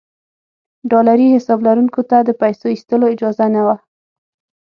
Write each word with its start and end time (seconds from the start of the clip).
ډالري 0.89 1.27
حساب 1.35 1.59
لرونکو 1.67 2.01
ته 2.09 2.17
د 2.23 2.29
پیسو 2.41 2.65
ایستلو 2.73 3.11
اجازه 3.13 3.45
نه 3.55 3.61
وه. 3.65 3.75